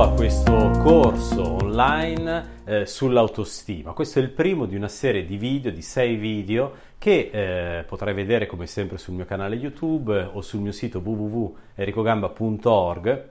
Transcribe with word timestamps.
A 0.00 0.10
questo 0.10 0.70
corso 0.82 1.56
online 1.62 2.60
eh, 2.64 2.86
sull'autostima. 2.86 3.92
Questo 3.92 4.20
è 4.20 4.22
il 4.22 4.30
primo 4.30 4.64
di 4.64 4.74
una 4.74 4.88
serie 4.88 5.26
di 5.26 5.36
video, 5.36 5.70
di 5.70 5.82
sei 5.82 6.16
video, 6.16 6.72
che 6.98 7.28
eh, 7.32 7.84
potrai 7.84 8.14
vedere 8.14 8.46
come 8.46 8.66
sempre 8.66 8.96
sul 8.96 9.12
mio 9.14 9.26
canale 9.26 9.56
YouTube 9.56 10.30
o 10.32 10.40
sul 10.40 10.60
mio 10.60 10.72
sito 10.72 11.00
www.ericogamba.org 11.00 13.28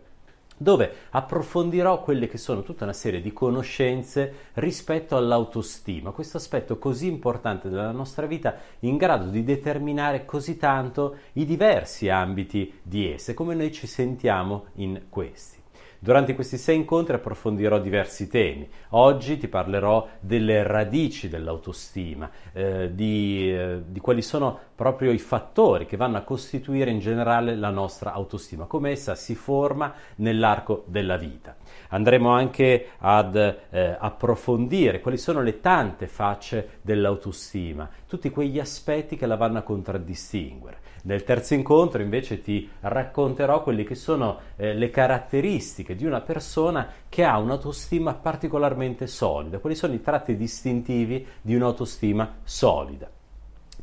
dove 0.57 0.93
approfondirò 1.09 2.03
quelle 2.03 2.27
che 2.27 2.37
sono 2.37 2.61
tutta 2.61 2.83
una 2.83 2.93
serie 2.93 3.21
di 3.21 3.33
conoscenze 3.33 4.49
rispetto 4.53 5.17
all'autostima, 5.17 6.11
questo 6.11 6.37
aspetto 6.37 6.77
così 6.77 7.07
importante 7.07 7.69
della 7.69 7.91
nostra 7.91 8.27
vita 8.27 8.55
in 8.81 8.97
grado 8.97 9.29
di 9.29 9.43
determinare 9.43 10.25
così 10.25 10.57
tanto 10.57 11.15
i 11.33 11.45
diversi 11.45 12.09
ambiti 12.09 12.71
di 12.83 13.11
esse, 13.11 13.33
come 13.33 13.55
noi 13.55 13.71
ci 13.71 13.87
sentiamo 13.87 14.65
in 14.75 15.05
questi. 15.09 15.60
Durante 16.03 16.33
questi 16.33 16.57
sei 16.57 16.77
incontri 16.77 17.13
approfondirò 17.13 17.77
diversi 17.77 18.27
temi. 18.27 18.67
Oggi 18.89 19.37
ti 19.37 19.47
parlerò 19.47 20.07
delle 20.19 20.63
radici 20.63 21.29
dell'autostima, 21.29 22.27
eh, 22.53 22.89
di, 22.95 23.53
eh, 23.53 23.83
di 23.85 23.99
quali 23.99 24.23
sono 24.23 24.57
proprio 24.73 25.11
i 25.11 25.19
fattori 25.19 25.85
che 25.85 25.97
vanno 25.97 26.17
a 26.17 26.21
costituire 26.21 26.89
in 26.89 26.97
generale 26.97 27.55
la 27.55 27.69
nostra 27.69 28.13
autostima, 28.13 28.65
come 28.65 28.89
essa 28.89 29.13
si 29.13 29.35
forma 29.35 29.93
nell'arco 30.15 30.85
della 30.87 31.17
vita. 31.17 31.55
Andremo 31.89 32.31
anche 32.31 32.93
ad 32.97 33.35
eh, 33.35 33.95
approfondire 33.99 35.01
quali 35.01 35.19
sono 35.19 35.43
le 35.43 35.59
tante 35.59 36.07
facce 36.07 36.79
dell'autostima, 36.81 37.87
tutti 38.11 38.29
quegli 38.29 38.59
aspetti 38.59 39.15
che 39.15 39.25
la 39.25 39.37
vanno 39.37 39.59
a 39.59 39.61
contraddistinguere. 39.61 40.79
Nel 41.03 41.23
terzo 41.23 41.53
incontro 41.53 42.01
invece 42.01 42.41
ti 42.41 42.69
racconterò 42.81 43.63
quelle 43.63 43.85
che 43.85 43.95
sono 43.95 44.37
eh, 44.57 44.73
le 44.73 44.89
caratteristiche 44.89 45.95
di 45.95 46.05
una 46.05 46.19
persona 46.19 46.89
che 47.07 47.23
ha 47.23 47.37
un'autostima 47.37 48.15
particolarmente 48.15 49.07
solida, 49.07 49.59
quali 49.59 49.77
sono 49.77 49.93
i 49.93 50.01
tratti 50.01 50.35
distintivi 50.35 51.25
di 51.39 51.55
un'autostima 51.55 52.39
solida. 52.43 53.09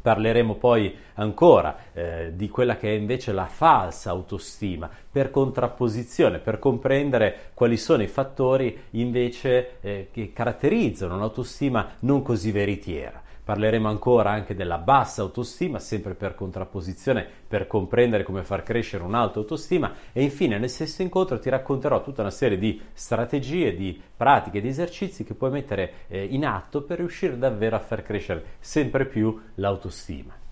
Parleremo 0.02 0.56
poi 0.56 0.94
ancora 1.14 1.76
eh, 1.94 2.32
di 2.34 2.50
quella 2.50 2.76
che 2.76 2.90
è 2.90 2.92
invece 2.92 3.32
la 3.32 3.46
falsa 3.46 4.10
autostima, 4.10 4.90
per 5.10 5.30
contrapposizione, 5.30 6.38
per 6.38 6.58
comprendere 6.58 7.52
quali 7.54 7.78
sono 7.78 8.02
i 8.02 8.08
fattori 8.08 8.78
invece 8.90 9.80
eh, 9.80 10.08
che 10.12 10.34
caratterizzano 10.34 11.14
un'autostima 11.14 11.94
non 12.00 12.20
così 12.20 12.52
veritiera. 12.52 13.22
Parleremo 13.48 13.88
ancora 13.88 14.28
anche 14.28 14.54
della 14.54 14.76
bassa 14.76 15.22
autostima, 15.22 15.78
sempre 15.78 16.12
per 16.12 16.34
contrapposizione, 16.34 17.26
per 17.48 17.66
comprendere 17.66 18.22
come 18.22 18.44
far 18.44 18.62
crescere 18.62 19.04
un'alta 19.04 19.38
autostima 19.38 19.94
e 20.12 20.22
infine 20.22 20.58
nel 20.58 20.68
sesto 20.68 21.00
incontro 21.00 21.38
ti 21.38 21.48
racconterò 21.48 22.02
tutta 22.02 22.20
una 22.20 22.30
serie 22.30 22.58
di 22.58 22.78
strategie, 22.92 23.74
di 23.74 23.98
pratiche, 24.14 24.60
di 24.60 24.68
esercizi 24.68 25.24
che 25.24 25.32
puoi 25.32 25.50
mettere 25.50 25.92
eh, 26.08 26.24
in 26.24 26.44
atto 26.44 26.82
per 26.82 26.98
riuscire 26.98 27.38
davvero 27.38 27.76
a 27.76 27.80
far 27.80 28.02
crescere 28.02 28.44
sempre 28.60 29.06
più 29.06 29.40
l'autostima. 29.54 30.47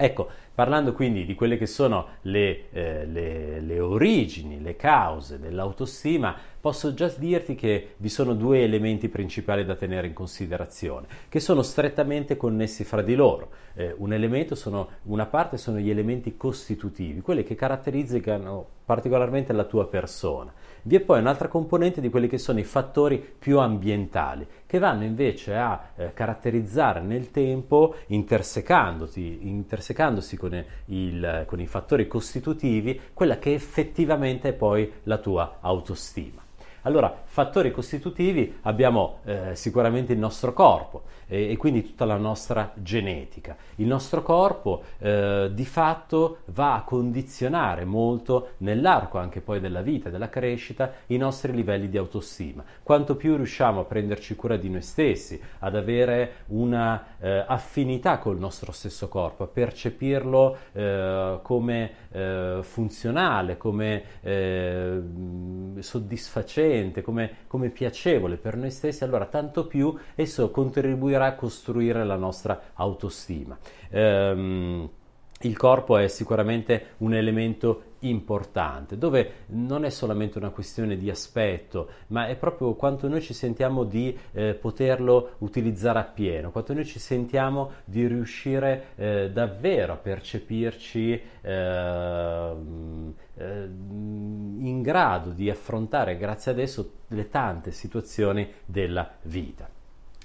Ecco, 0.00 0.28
parlando 0.54 0.92
quindi 0.92 1.24
di 1.24 1.34
quelle 1.34 1.58
che 1.58 1.66
sono 1.66 2.06
le, 2.22 2.70
eh, 2.70 3.04
le, 3.04 3.60
le, 3.60 3.80
origini, 3.80 4.62
le 4.62 4.76
cause 4.76 5.40
dell'autostima, 5.40 6.36
posso 6.60 6.94
già 6.94 7.12
dirti 7.16 7.56
che 7.56 7.94
vi 7.96 8.08
sono 8.08 8.34
due 8.34 8.62
elementi 8.62 9.08
principali 9.08 9.64
da 9.64 9.74
tenere 9.74 10.06
in 10.06 10.12
considerazione, 10.12 11.08
che 11.28 11.40
sono 11.40 11.62
strettamente 11.62 12.36
connessi 12.36 12.84
fra 12.84 13.02
di 13.02 13.16
loro. 13.16 13.50
Eh, 13.74 13.92
un 13.98 14.12
sono, 14.54 14.88
una 15.04 15.26
parte 15.26 15.56
sono 15.56 15.78
gli 15.78 15.90
elementi 15.90 16.36
costitutivi, 16.36 17.20
quelli 17.20 17.42
che 17.42 17.56
caratterizzano 17.56 18.64
particolarmente 18.84 19.52
la 19.52 19.64
tua 19.64 19.88
persona. 19.88 20.52
Vi 20.82 20.96
è 20.96 21.00
poi 21.00 21.20
un'altra 21.20 21.48
componente 21.48 22.00
di 22.00 22.08
quelli 22.08 22.28
che 22.28 22.38
sono 22.38 22.58
i 22.58 22.64
fattori 22.64 23.18
più 23.18 23.58
ambientali, 23.58 24.46
che 24.66 24.78
vanno 24.78 25.04
invece 25.04 25.56
a 25.56 25.90
eh, 25.96 26.12
caratterizzare 26.14 27.00
nel 27.00 27.30
tempo, 27.30 27.96
intersecandosi 28.06 30.36
con, 30.36 30.64
il, 30.86 31.44
con 31.46 31.60
i 31.60 31.66
fattori 31.66 32.06
costitutivi, 32.06 33.00
quella 33.12 33.38
che 33.38 33.54
effettivamente 33.54 34.50
è 34.50 34.52
poi 34.52 34.90
la 35.04 35.18
tua 35.18 35.58
autostima. 35.60 36.47
Allora, 36.82 37.22
fattori 37.24 37.72
costitutivi 37.72 38.58
abbiamo 38.62 39.18
eh, 39.24 39.54
sicuramente 39.54 40.12
il 40.12 40.18
nostro 40.18 40.52
corpo 40.52 41.02
e, 41.26 41.50
e, 41.50 41.56
quindi 41.56 41.82
tutta 41.84 42.04
la 42.04 42.16
nostra 42.16 42.72
genetica. 42.74 43.56
Il 43.76 43.86
nostro 43.86 44.22
corpo 44.22 44.82
eh, 44.98 45.50
di 45.52 45.64
fatto 45.64 46.38
va 46.46 46.74
a 46.74 46.82
condizionare 46.82 47.84
molto 47.84 48.50
nell'arco 48.58 49.18
anche 49.18 49.40
poi 49.40 49.60
della 49.60 49.82
vita, 49.82 50.08
della 50.08 50.28
crescita, 50.28 50.92
i 51.06 51.16
nostri 51.16 51.52
livelli 51.52 51.88
di 51.88 51.98
autostima. 51.98 52.64
Quanto 52.82 53.16
più 53.16 53.36
riusciamo 53.36 53.80
a 53.80 53.84
prenderci 53.84 54.36
cura 54.36 54.56
di 54.56 54.70
noi 54.70 54.82
stessi, 54.82 55.40
ad 55.58 55.74
avere 55.74 56.44
una 56.46 57.16
eh, 57.18 57.44
affinità 57.46 58.18
col 58.18 58.38
nostro 58.38 58.72
stesso 58.72 59.08
corpo, 59.08 59.42
a 59.42 59.48
percepirlo 59.48 60.56
eh, 60.72 61.38
come 61.42 61.90
eh, 62.10 62.58
funzionale, 62.62 63.56
come 63.56 64.02
eh, 64.22 65.00
soddisfacente, 66.68 67.02
come, 67.02 67.30
come 67.46 67.70
piacevole 67.70 68.36
per 68.36 68.56
noi 68.56 68.70
stessi, 68.70 69.04
allora 69.04 69.26
tanto 69.26 69.66
più 69.66 69.96
esso 70.14 70.50
contribuirà 70.50 71.26
a 71.26 71.34
costruire 71.34 72.04
la 72.04 72.16
nostra 72.16 72.60
autostima. 72.74 73.58
Um, 73.90 74.88
il 75.42 75.56
corpo 75.56 75.96
è 75.96 76.08
sicuramente 76.08 76.94
un 76.98 77.14
elemento 77.14 77.82
importante, 78.00 78.98
dove 78.98 79.32
non 79.46 79.84
è 79.84 79.90
solamente 79.90 80.38
una 80.38 80.50
questione 80.50 80.96
di 80.96 81.10
aspetto, 81.10 81.88
ma 82.08 82.28
è 82.28 82.36
proprio 82.36 82.74
quanto 82.74 83.08
noi 83.08 83.20
ci 83.20 83.34
sentiamo 83.34 83.84
di 83.84 84.16
eh, 84.32 84.54
poterlo 84.54 85.34
utilizzare 85.38 85.98
appieno, 85.98 86.50
quanto 86.50 86.74
noi 86.74 86.84
ci 86.84 86.98
sentiamo 86.98 87.72
di 87.84 88.06
riuscire 88.06 88.88
eh, 88.96 89.30
davvero 89.32 89.94
a 89.94 89.96
percepirci 89.96 91.20
eh, 91.40 92.52
in 93.40 94.82
grado 94.82 95.30
di 95.30 95.48
affrontare 95.48 96.16
grazie 96.16 96.50
ad 96.50 96.58
esso 96.58 96.92
le 97.08 97.28
tante 97.28 97.70
situazioni 97.70 98.50
della 98.64 99.08
vita. 99.22 99.77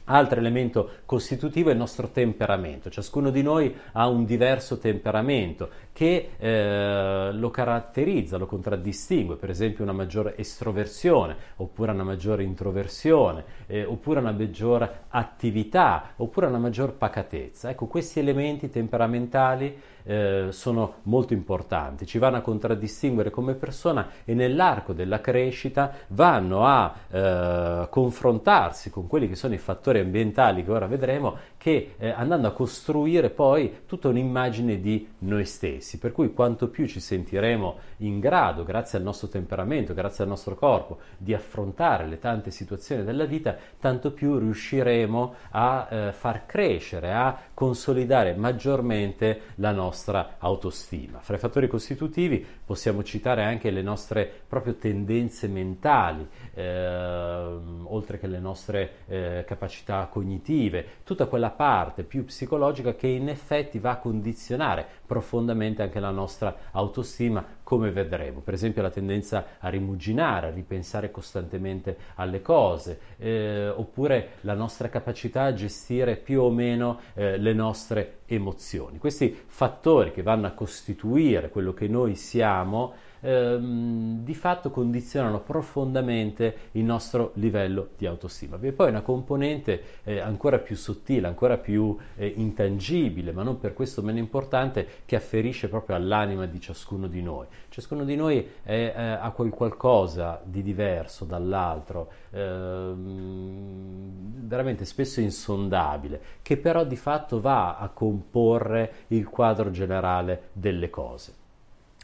Altro 0.05 0.39
elemento 0.39 0.89
costitutivo 1.05 1.69
è 1.69 1.71
il 1.71 1.77
nostro 1.77 2.09
temperamento. 2.09 2.89
Ciascuno 2.89 3.29
di 3.29 3.41
noi 3.41 3.73
ha 3.93 4.07
un 4.07 4.25
diverso 4.25 4.77
temperamento 4.77 5.69
che 5.93 6.31
eh, 6.37 7.29
lo 7.31 7.49
caratterizza, 7.49 8.37
lo 8.37 8.45
contraddistingue, 8.45 9.37
per 9.37 9.49
esempio 9.49 9.83
una 9.83 9.93
maggiore 9.93 10.35
estroversione, 10.37 11.35
oppure 11.57 11.91
una 11.91 12.03
maggiore 12.03 12.43
introversione, 12.43 13.45
eh, 13.67 13.85
oppure 13.85 14.19
una 14.19 14.31
maggiore 14.31 15.03
attività, 15.09 16.13
oppure 16.17 16.47
una 16.47 16.57
maggior 16.57 16.93
pacatezza. 16.95 17.69
Ecco, 17.69 17.85
questi 17.85 18.19
elementi 18.19 18.69
temperamentali 18.69 19.73
eh, 20.03 20.47
sono 20.49 20.95
molto 21.03 21.33
importanti, 21.33 22.05
ci 22.05 22.17
vanno 22.17 22.37
a 22.37 22.41
contraddistinguere 22.41 23.29
come 23.29 23.53
persona 23.53 24.09
e 24.25 24.33
nell'arco 24.33 24.93
della 24.93 25.21
crescita 25.21 25.91
vanno 26.07 26.65
a 26.65 26.93
eh, 27.09 27.87
confrontarsi 27.89 28.89
con 28.89 29.07
quelli 29.07 29.27
che 29.27 29.35
sono 29.35 29.53
i 29.53 29.57
fattori 29.57 29.71
fattori 29.83 29.99
ambientali 29.99 30.63
che 30.63 30.71
ora 30.71 30.87
vedremo 30.87 31.37
che 31.63 31.95
eh, 31.97 32.09
andando 32.09 32.49
a 32.49 32.51
costruire 32.51 33.29
poi 33.29 33.83
tutta 33.85 34.09
un'immagine 34.09 34.81
di 34.81 35.07
noi 35.19 35.45
stessi, 35.45 35.97
per 35.97 36.11
cui 36.11 36.33
quanto 36.33 36.67
più 36.67 36.85
ci 36.87 36.99
sentiremo 36.99 37.77
in 37.99 38.19
grado, 38.19 38.65
grazie 38.65 38.97
al 38.97 39.05
nostro 39.05 39.29
temperamento, 39.29 39.93
grazie 39.93 40.25
al 40.25 40.29
nostro 40.29 40.55
corpo, 40.55 40.99
di 41.17 41.33
affrontare 41.33 42.05
le 42.05 42.19
tante 42.19 42.51
situazioni 42.51 43.05
della 43.05 43.23
vita, 43.23 43.55
tanto 43.79 44.11
più 44.11 44.37
riusciremo 44.39 45.35
a 45.51 45.87
eh, 45.89 46.11
far 46.11 46.45
crescere, 46.45 47.13
a 47.13 47.39
consolidare 47.53 48.33
maggiormente 48.33 49.43
la 49.55 49.71
nostra 49.71 50.35
autostima. 50.39 51.19
Fra 51.19 51.37
i 51.37 51.39
fattori 51.39 51.69
costitutivi 51.69 52.45
possiamo 52.65 53.03
citare 53.03 53.45
anche 53.45 53.71
le 53.71 53.81
nostre 53.81 54.29
proprio 54.45 54.75
tendenze 54.75 55.47
mentali, 55.47 56.27
eh, 56.55 57.57
oltre 57.85 58.19
che 58.19 58.27
le 58.27 58.39
nostre 58.39 58.91
eh, 59.07 59.45
capacità 59.47 60.07
cognitive, 60.11 60.85
tutta 61.05 61.27
quella 61.27 61.51
parte 61.53 62.03
più 62.03 62.25
psicologica 62.25 62.95
che 62.95 63.07
in 63.07 63.29
effetti 63.29 63.79
va 63.79 63.91
a 63.91 63.97
condizionare 63.97 64.87
profondamente 65.13 65.83
anche 65.83 65.99
la 65.99 66.09
nostra 66.09 66.55
autostima, 66.71 67.45
come 67.61 67.91
vedremo. 67.91 68.39
Per 68.39 68.55
esempio 68.55 68.81
la 68.81 68.89
tendenza 68.89 69.45
a 69.59 69.69
rimuginare, 69.69 70.47
a 70.47 70.49
ripensare 70.49 71.11
costantemente 71.11 71.97
alle 72.15 72.41
cose, 72.41 72.99
eh, 73.17 73.69
oppure 73.69 74.29
la 74.41 74.55
nostra 74.55 74.89
capacità 74.89 75.43
a 75.43 75.53
gestire 75.53 76.15
più 76.15 76.41
o 76.41 76.49
meno 76.49 76.99
eh, 77.13 77.37
le 77.37 77.53
nostre 77.53 78.21
emozioni. 78.25 78.97
Questi 78.97 79.37
fattori 79.45 80.11
che 80.11 80.23
vanno 80.23 80.47
a 80.47 80.51
costituire 80.51 81.49
quello 81.49 81.73
che 81.73 81.87
noi 81.87 82.15
siamo 82.15 82.93
ehm, 83.23 84.23
di 84.23 84.33
fatto 84.33 84.69
condizionano 84.69 85.41
profondamente 85.41 86.55
il 86.71 86.83
nostro 86.83 87.31
livello 87.35 87.89
di 87.97 88.05
autostima. 88.05 88.57
Vi 88.57 88.69
è 88.69 88.71
poi 88.71 88.89
una 88.89 89.01
componente 89.01 89.81
eh, 90.03 90.19
ancora 90.19 90.59
più 90.59 90.75
sottile, 90.75 91.27
ancora 91.27 91.57
più 91.57 91.95
eh, 92.15 92.27
intangibile, 92.35 93.31
ma 93.31 93.43
non 93.43 93.59
per 93.59 93.73
questo 93.73 94.01
meno 94.01 94.19
importante, 94.19 94.87
che 95.05 95.15
afferisce 95.15 95.67
proprio 95.67 95.95
all'anima 95.95 96.45
di 96.45 96.59
ciascuno 96.59 97.07
di 97.07 97.21
noi. 97.21 97.47
Ciascuno 97.69 98.03
di 98.03 98.15
noi 98.15 98.47
è, 98.61 98.93
eh, 98.95 99.01
ha 99.01 99.31
quel 99.31 99.51
qualcosa 99.51 100.41
di 100.43 100.61
diverso 100.61 101.25
dall'altro, 101.25 102.11
ehm, 102.31 104.11
veramente 104.47 104.85
spesso 104.85 105.21
insondabile, 105.21 106.21
che 106.41 106.57
però 106.57 106.83
di 106.83 106.95
fatto 106.95 107.39
va 107.41 107.77
a 107.77 107.89
comporre 107.89 109.05
il 109.07 109.27
quadro 109.27 109.71
generale 109.71 110.49
delle 110.53 110.89
cose. 110.89 111.41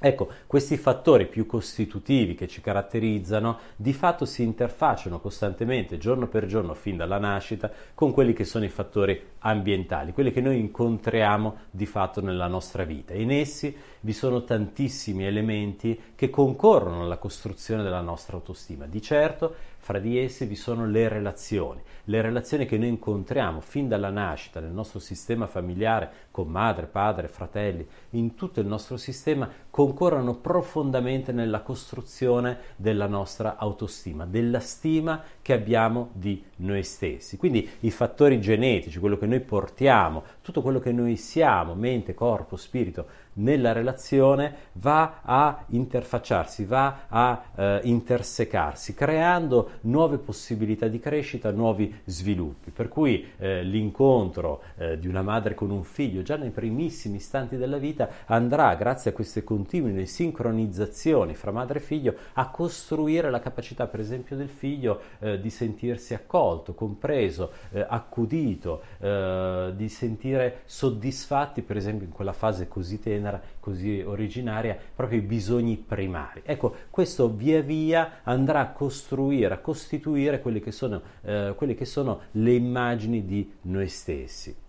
Ecco, 0.01 0.29
questi 0.47 0.77
fattori 0.77 1.27
più 1.27 1.45
costitutivi 1.45 2.33
che 2.33 2.47
ci 2.47 2.61
caratterizzano 2.61 3.59
di 3.75 3.91
fatto 3.91 4.23
si 4.23 4.43
interfacciano 4.43 5.19
costantemente, 5.19 5.97
giorno 5.97 6.27
per 6.27 6.45
giorno, 6.45 6.73
fin 6.73 6.95
dalla 6.95 7.17
nascita, 7.17 7.69
con 7.93 8.13
quelli 8.13 8.31
che 8.31 8.45
sono 8.45 8.63
i 8.63 8.69
fattori 8.69 9.21
ambientali, 9.39 10.13
quelli 10.13 10.31
che 10.31 10.39
noi 10.39 10.57
incontriamo 10.59 11.57
di 11.69 11.85
fatto 11.85 12.21
nella 12.21 12.47
nostra 12.47 12.85
vita. 12.85 13.13
In 13.13 13.31
essi 13.31 13.75
vi 14.01 14.13
sono 14.13 14.45
tantissimi 14.45 15.25
elementi 15.25 15.99
che 16.15 16.29
concorrono 16.29 17.03
alla 17.03 17.17
costruzione 17.17 17.83
della 17.83 18.01
nostra 18.01 18.37
autostima. 18.37 18.85
Di 18.85 19.01
certo, 19.01 19.55
fra 19.81 19.97
di 19.97 20.19
essi 20.19 20.45
vi 20.45 20.55
sono 20.55 20.85
le 20.85 21.07
relazioni, 21.07 21.81
le 22.05 22.21
relazioni 22.21 22.65
che 22.65 22.77
noi 22.77 22.89
incontriamo 22.89 23.61
fin 23.61 23.87
dalla 23.87 24.09
nascita 24.09 24.59
nel 24.59 24.71
nostro 24.71 24.99
sistema 24.99 25.47
familiare 25.47 26.27
con 26.31 26.47
madre, 26.47 26.85
padre, 26.85 27.27
fratelli, 27.27 27.87
in 28.11 28.35
tutto 28.35 28.59
il 28.59 28.67
nostro 28.67 28.97
sistema 28.97 29.49
concorrono 29.69 30.35
profondamente 30.35 31.31
nella 31.31 31.61
costruzione 31.61 32.57
della 32.75 33.07
nostra 33.07 33.55
autostima, 33.57 34.25
della 34.25 34.59
stima 34.59 35.23
che 35.41 35.53
abbiamo 35.53 36.09
di 36.13 36.43
noi 36.57 36.83
stessi. 36.83 37.37
Quindi 37.37 37.67
i 37.81 37.91
fattori 37.91 38.41
genetici, 38.41 38.99
quello 38.99 39.17
che 39.17 39.25
noi 39.25 39.39
portiamo, 39.39 40.23
tutto 40.41 40.61
quello 40.61 40.79
che 40.79 40.91
noi 40.91 41.15
siamo, 41.15 41.73
mente, 41.73 42.13
corpo, 42.13 42.57
spirito, 42.57 43.27
nella 43.39 43.71
relazione 43.71 44.67
va 44.73 45.21
a 45.23 45.65
interfacciarsi, 45.67 46.65
va 46.65 47.05
a 47.07 47.43
eh, 47.55 47.79
intersecarsi, 47.83 48.93
creando 48.93 49.71
nuove 49.81 50.17
possibilità 50.17 50.87
di 50.87 50.99
crescita, 50.99 51.51
nuovi 51.51 51.93
sviluppi. 52.05 52.71
Per 52.71 52.87
cui 52.87 53.25
eh, 53.37 53.63
l'incontro 53.63 54.61
eh, 54.77 54.99
di 54.99 55.07
una 55.07 55.21
madre 55.21 55.53
con 55.53 55.69
un 55.69 55.83
figlio 55.83 56.21
già 56.21 56.35
nei 56.35 56.51
primissimi 56.51 57.17
istanti 57.17 57.57
della 57.57 57.77
vita 57.77 58.09
andrà, 58.25 58.75
grazie 58.75 59.11
a 59.11 59.13
queste 59.13 59.43
continue 59.43 60.05
sincronizzazioni 60.05 61.35
fra 61.35 61.51
madre 61.51 61.79
e 61.79 61.81
figlio, 61.81 62.15
a 62.33 62.49
costruire 62.49 63.29
la 63.29 63.39
capacità, 63.39 63.87
per 63.87 63.99
esempio, 63.99 64.35
del 64.35 64.49
figlio 64.49 65.01
eh, 65.19 65.39
di 65.39 65.49
sentirsi 65.49 66.13
accolto, 66.13 66.73
compreso, 66.73 67.51
eh, 67.71 67.85
accudito, 67.87 68.81
eh, 68.99 69.73
di 69.75 69.89
sentire 69.89 70.61
soddisfatti, 70.65 71.61
per 71.61 71.77
esempio, 71.77 72.05
in 72.05 72.11
quella 72.11 72.33
fase 72.33 72.67
così 72.67 72.99
tenera 72.99 73.28
tenera, 73.29 73.41
così 73.59 74.01
originaria, 74.01 74.77
proprio 74.95 75.19
i 75.19 75.21
bisogni 75.21 75.77
primari. 75.77 76.41
Ecco, 76.43 76.75
questo 76.89 77.29
via 77.29 77.61
via 77.61 78.21
andrà 78.23 78.61
a 78.61 78.71
costruire, 78.71 79.53
a 79.53 79.59
costituire 79.59 80.41
quelle 80.41 80.59
che 80.59 80.71
sono, 80.71 81.01
eh, 81.21 81.53
quelle 81.55 81.75
che 81.75 81.85
sono 81.85 82.21
le 82.31 82.53
immagini 82.53 83.25
di 83.25 83.49
noi 83.61 83.87
stessi 83.87 84.67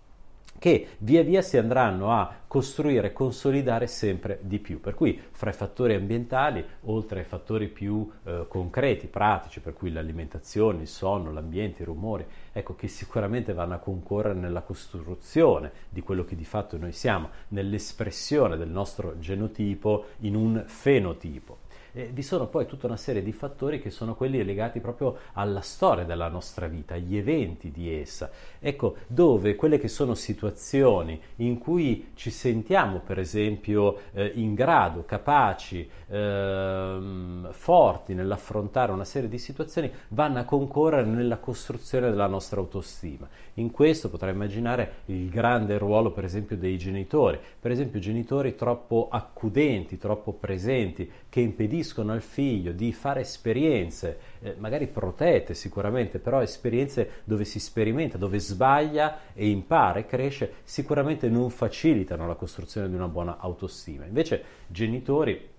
che 0.61 0.89
via 0.99 1.23
via 1.23 1.41
si 1.41 1.57
andranno 1.57 2.11
a 2.11 2.31
costruire 2.45 3.13
consolidare 3.13 3.87
sempre 3.87 4.37
di 4.43 4.59
più. 4.59 4.79
Per 4.79 4.93
cui 4.93 5.19
fra 5.31 5.49
i 5.49 5.53
fattori 5.53 5.95
ambientali, 5.95 6.63
oltre 6.81 7.21
ai 7.21 7.25
fattori 7.25 7.67
più 7.67 8.07
eh, 8.23 8.45
concreti, 8.47 9.07
pratici, 9.07 9.59
per 9.59 9.73
cui 9.73 9.91
l'alimentazione, 9.91 10.81
il 10.81 10.87
sonno, 10.87 11.31
l'ambiente, 11.31 11.81
i 11.81 11.85
rumori, 11.85 12.23
ecco 12.51 12.75
che 12.75 12.87
sicuramente 12.87 13.53
vanno 13.53 13.73
a 13.73 13.79
concorrere 13.79 14.37
nella 14.37 14.61
costruzione 14.61 15.71
di 15.89 16.01
quello 16.01 16.25
che 16.25 16.35
di 16.35 16.45
fatto 16.45 16.77
noi 16.77 16.91
siamo, 16.91 17.29
nell'espressione 17.47 18.55
del 18.55 18.69
nostro 18.69 19.17
genotipo 19.17 20.09
in 20.19 20.35
un 20.35 20.63
fenotipo 20.67 21.69
eh, 21.93 22.09
vi 22.13 22.21
sono 22.21 22.47
poi 22.47 22.65
tutta 22.65 22.87
una 22.87 22.97
serie 22.97 23.21
di 23.21 23.31
fattori 23.31 23.81
che 23.81 23.89
sono 23.89 24.15
quelli 24.15 24.43
legati 24.43 24.79
proprio 24.79 25.17
alla 25.33 25.61
storia 25.61 26.03
della 26.03 26.27
nostra 26.27 26.67
vita, 26.67 26.95
agli 26.95 27.17
eventi 27.17 27.71
di 27.71 27.93
essa. 27.93 28.29
Ecco, 28.59 28.95
dove 29.07 29.55
quelle 29.55 29.77
che 29.77 29.87
sono 29.87 30.13
situazioni 30.13 31.19
in 31.37 31.57
cui 31.57 32.11
ci 32.13 32.29
sentiamo, 32.29 32.99
per 32.99 33.19
esempio, 33.19 33.97
eh, 34.13 34.31
in 34.35 34.53
grado, 34.53 35.03
capaci, 35.05 35.89
ehm, 36.07 37.51
forti 37.51 38.13
nell'affrontare 38.13 38.91
una 38.91 39.05
serie 39.05 39.29
di 39.29 39.37
situazioni, 39.37 39.91
vanno 40.09 40.39
a 40.39 40.43
concorrere 40.43 41.05
nella 41.07 41.37
costruzione 41.37 42.09
della 42.09 42.27
nostra 42.27 42.59
autostima. 42.59 43.27
In 43.55 43.71
questo 43.71 44.09
potrei 44.09 44.33
immaginare 44.33 44.93
il 45.05 45.29
grande 45.29 45.77
ruolo, 45.77 46.11
per 46.11 46.23
esempio, 46.23 46.55
dei 46.55 46.77
genitori, 46.77 47.39
per 47.59 47.71
esempio 47.71 47.99
genitori 47.99 48.55
troppo 48.55 49.07
accudenti, 49.11 49.97
troppo 49.97 50.31
presenti, 50.33 51.09
che 51.27 51.41
impediscono 51.41 51.80
impediscono 51.81 52.13
al 52.13 52.21
figlio 52.21 52.71
di 52.71 52.93
fare 52.93 53.21
esperienze, 53.21 54.19
eh, 54.41 54.55
magari 54.57 54.87
protette 54.87 55.53
sicuramente, 55.53 56.19
però 56.19 56.41
esperienze 56.41 57.21
dove 57.23 57.43
si 57.43 57.59
sperimenta, 57.59 58.17
dove 58.17 58.39
sbaglia 58.39 59.33
e 59.33 59.49
impara 59.49 59.99
e 59.99 60.05
cresce, 60.05 60.53
sicuramente 60.63 61.27
non 61.27 61.49
facilitano 61.49 62.27
la 62.27 62.35
costruzione 62.35 62.87
di 62.87 62.95
una 62.95 63.07
buona 63.07 63.37
autostima. 63.39 64.05
Invece 64.05 64.43
genitori 64.67 65.49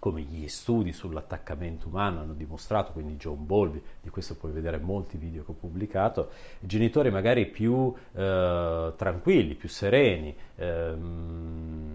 come 0.00 0.20
gli 0.20 0.46
studi 0.46 0.92
sull'attaccamento 0.92 1.88
umano 1.88 2.20
hanno 2.20 2.32
dimostrato, 2.32 2.92
quindi 2.92 3.16
John 3.16 3.44
Bowlby, 3.44 3.82
di 4.00 4.10
questo 4.10 4.36
puoi 4.36 4.52
vedere 4.52 4.78
molti 4.78 5.16
video 5.16 5.44
che 5.44 5.50
ho 5.50 5.54
pubblicato, 5.54 6.30
genitori 6.60 7.10
magari 7.10 7.46
più 7.46 7.92
eh, 8.12 8.92
tranquilli, 8.96 9.54
più 9.54 9.68
sereni, 9.68 10.36
ehm, 10.54 11.87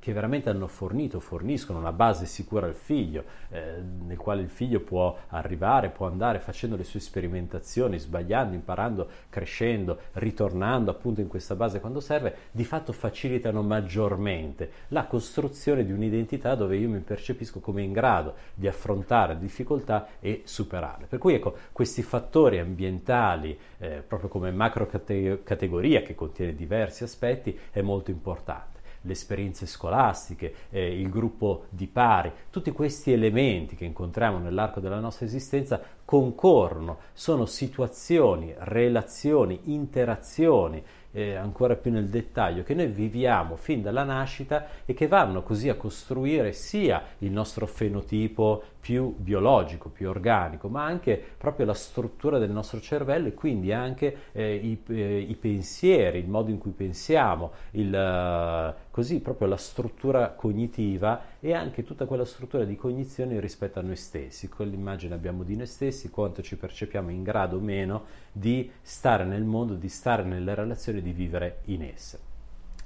che 0.00 0.12
veramente 0.12 0.48
hanno 0.48 0.66
fornito, 0.66 1.20
forniscono 1.20 1.78
una 1.78 1.92
base 1.92 2.24
sicura 2.24 2.66
al 2.66 2.74
figlio, 2.74 3.24
eh, 3.50 3.74
nel 4.06 4.16
quale 4.16 4.40
il 4.40 4.48
figlio 4.48 4.80
può 4.80 5.16
arrivare, 5.28 5.90
può 5.90 6.06
andare 6.06 6.40
facendo 6.40 6.74
le 6.74 6.84
sue 6.84 7.00
sperimentazioni, 7.00 7.98
sbagliando, 7.98 8.54
imparando, 8.54 9.08
crescendo, 9.28 9.98
ritornando 10.14 10.90
appunto 10.90 11.20
in 11.20 11.28
questa 11.28 11.54
base 11.54 11.80
quando 11.80 12.00
serve, 12.00 12.34
di 12.50 12.64
fatto 12.64 12.92
facilitano 12.92 13.62
maggiormente 13.62 14.70
la 14.88 15.04
costruzione 15.04 15.84
di 15.84 15.92
un'identità 15.92 16.54
dove 16.54 16.76
io 16.76 16.88
mi 16.88 17.00
percepisco 17.00 17.60
come 17.60 17.82
in 17.82 17.92
grado 17.92 18.34
di 18.54 18.66
affrontare 18.66 19.38
difficoltà 19.38 20.08
e 20.18 20.42
superarle. 20.44 21.06
Per 21.06 21.18
cui 21.18 21.34
ecco, 21.34 21.54
questi 21.72 22.02
fattori 22.02 22.58
ambientali, 22.58 23.56
eh, 23.78 24.02
proprio 24.06 24.30
come 24.30 24.50
macro 24.50 24.86
categoria 24.86 26.02
che 26.02 26.14
contiene 26.14 26.54
diversi 26.54 27.04
aspetti, 27.04 27.56
è 27.70 27.82
molto 27.82 28.10
importante 28.10 28.79
le 29.02 29.12
esperienze 29.12 29.66
scolastiche, 29.66 30.54
eh, 30.70 31.00
il 31.00 31.08
gruppo 31.08 31.66
di 31.70 31.86
pari, 31.86 32.32
tutti 32.50 32.70
questi 32.70 33.12
elementi 33.12 33.76
che 33.76 33.84
incontriamo 33.84 34.38
nell'arco 34.38 34.80
della 34.80 35.00
nostra 35.00 35.26
esistenza 35.26 35.80
concorrono, 36.10 36.98
sono 37.12 37.46
situazioni, 37.46 38.52
relazioni, 38.58 39.60
interazioni 39.66 40.82
eh, 41.12 41.34
ancora 41.34 41.76
più 41.76 41.90
nel 41.90 42.08
dettaglio, 42.08 42.64
che 42.64 42.74
noi 42.74 42.86
viviamo 42.86 43.54
fin 43.54 43.82
dalla 43.82 44.02
nascita 44.02 44.66
e 44.84 44.92
che 44.92 45.06
vanno 45.06 45.42
così 45.42 45.68
a 45.68 45.76
costruire 45.76 46.52
sia 46.52 47.02
il 47.18 47.30
nostro 47.30 47.66
fenotipo 47.66 48.62
più 48.80 49.14
biologico, 49.16 49.90
più 49.90 50.08
organico, 50.08 50.68
ma 50.68 50.84
anche 50.84 51.22
proprio 51.36 51.66
la 51.66 51.74
struttura 51.74 52.38
del 52.38 52.50
nostro 52.50 52.80
cervello 52.80 53.28
e 53.28 53.34
quindi 53.34 53.72
anche 53.72 54.16
eh, 54.32 54.54
i, 54.54 54.82
eh, 54.88 55.18
i, 55.18 55.34
pensieri, 55.34 56.18
il 56.18 56.28
modo 56.28 56.50
in 56.50 56.58
cui 56.58 56.70
pensiamo, 56.70 57.52
il, 57.72 57.92
uh, 57.92 58.88
così 58.90 59.20
proprio 59.20 59.48
la 59.48 59.58
struttura 59.58 60.30
cognitiva 60.30 61.22
e 61.40 61.52
anche 61.52 61.84
tutta 61.84 62.06
quella 62.06 62.24
struttura 62.24 62.64
di 62.64 62.76
cognizione 62.76 63.38
rispetto 63.38 63.78
a 63.78 63.82
noi 63.82 63.96
stessi, 63.96 64.48
quell'immagine 64.48 65.14
abbiamo 65.14 65.42
di 65.42 65.56
noi 65.56 65.66
stessi, 65.66 65.99
quanto 66.08 66.40
ci 66.40 66.56
percepiamo 66.56 67.10
in 67.10 67.22
grado 67.22 67.56
o 67.56 67.60
meno 67.60 68.04
di 68.32 68.70
stare 68.80 69.24
nel 69.24 69.44
mondo, 69.44 69.74
di 69.74 69.88
stare 69.88 70.22
nelle 70.22 70.54
relazioni, 70.54 71.02
di 71.02 71.12
vivere 71.12 71.58
in 71.66 71.82
esse. 71.82 72.29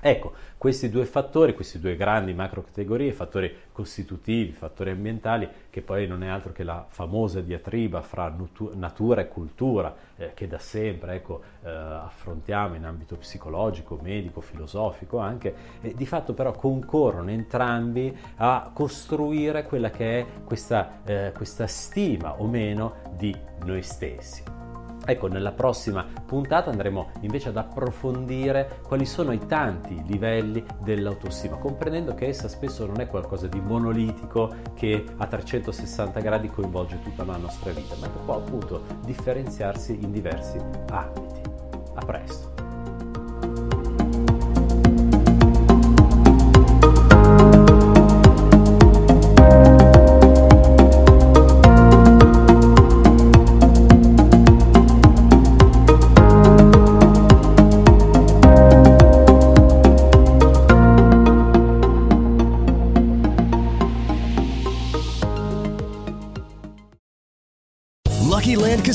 Ecco, 0.06 0.34
questi 0.58 0.90
due 0.90 1.06
fattori, 1.06 1.54
questi 1.54 1.80
due 1.80 1.96
grandi 1.96 2.34
macro 2.34 2.62
categorie, 2.62 3.11
fattori 3.14 3.50
costitutivi, 3.73 4.52
fattori 4.52 4.90
ambientali, 4.90 5.49
che 5.70 5.80
poi 5.80 6.06
non 6.06 6.23
è 6.23 6.28
altro 6.28 6.52
che 6.52 6.62
la 6.62 6.84
famosa 6.87 7.40
diatriba 7.40 8.02
fra 8.02 8.30
natura 8.75 9.23
e 9.23 9.28
cultura, 9.28 9.96
eh, 10.16 10.32
che 10.34 10.46
da 10.46 10.58
sempre 10.58 11.14
ecco, 11.14 11.40
eh, 11.62 11.70
affrontiamo 11.70 12.75
in 12.75 12.84
ambito 12.84 13.16
psicologico, 13.16 13.99
medico, 14.02 14.42
filosofico 14.42 15.16
anche, 15.16 15.54
e 15.80 15.94
di 15.94 16.04
fatto 16.04 16.34
però 16.34 16.52
concorrono 16.52 17.30
entrambi 17.30 18.14
a 18.37 18.73
costruire 18.75 19.64
quella 19.64 19.88
che 19.88 20.20
è 20.20 20.26
questa, 20.44 21.00
eh, 21.06 21.32
questa 21.34 21.66
stima 21.66 22.42
o 22.42 22.46
meno 22.46 22.96
di 23.16 23.34
noi 23.64 23.80
stessi. 23.80 24.74
Ecco, 25.06 25.26
nella 25.26 25.52
prossima 25.52 26.06
puntata 26.25 26.70
andremo 26.70 27.11
invece 27.20 27.50
ad 27.50 27.56
approfondire 27.56 28.80
quali 28.82 29.04
sono 29.04 29.32
i 29.32 29.46
tanti 29.46 30.02
livelli 30.06 30.64
dell'autostima, 30.82 31.56
comprendendo 31.56 32.14
che 32.14 32.28
essa 32.28 32.49
spesso 32.49 32.87
non 32.87 33.00
è 33.00 33.06
qualcosa 33.06 33.46
di 33.46 33.61
monolitico 33.61 34.54
che 34.75 35.04
a 35.16 35.26
360 35.26 36.20
gradi 36.20 36.49
coinvolge 36.49 37.00
tutta 37.02 37.25
la 37.25 37.37
nostra 37.37 37.73
vita, 37.73 37.94
ma 38.00 38.06
che 38.06 38.18
può 38.25 38.37
appunto 38.37 38.84
differenziarsi 39.04 39.99
in 40.00 40.11
diversi 40.11 40.58
ambiti. 40.90 41.40
A 41.94 42.04
presto! 42.04 42.53